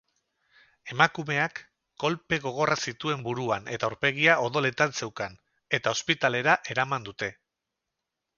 Emakumeak 0.93 1.59
kolpe 2.03 2.39
gogorrak 2.45 2.81
zituen 2.91 3.21
buruan 3.27 3.69
eta 3.75 3.89
aurpegia 3.91 4.39
odoletan 4.47 4.97
zeukan 5.03 5.37
eta 5.79 5.95
ospitalera 5.99 6.57
eraman 6.77 7.07
dute. 7.11 7.31